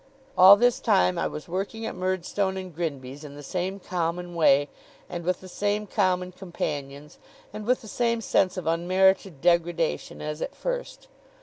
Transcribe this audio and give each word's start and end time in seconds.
All 0.35 0.55
this 0.57 0.79
time 0.79 1.19
I 1.19 1.27
was 1.27 1.47
working 1.47 1.85
at 1.85 1.93
Murdstone 1.93 2.57
and 2.57 2.75
Grinby's 2.75 3.23
in 3.23 3.35
the 3.35 3.43
same 3.43 3.79
common 3.79 4.33
way, 4.33 4.67
and 5.07 5.23
with 5.23 5.41
the 5.41 5.47
same 5.47 5.85
common 5.85 6.31
companions, 6.31 7.19
and 7.53 7.67
with 7.67 7.81
the 7.81 7.87
same 7.87 8.19
sense 8.19 8.57
of 8.57 8.65
unmerited 8.65 9.41
degradation 9.41 10.19
as 10.19 10.41
at 10.41 10.55
first. 10.55 11.07